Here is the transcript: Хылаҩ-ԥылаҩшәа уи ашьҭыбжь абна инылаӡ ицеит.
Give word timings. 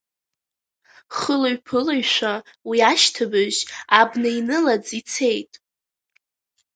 Хылаҩ-ԥылаҩшәа 1.15 2.33
уи 2.69 2.79
ашьҭыбжь 2.91 3.59
абна 3.99 4.29
инылаӡ 4.39 4.85
ицеит. 4.99 5.51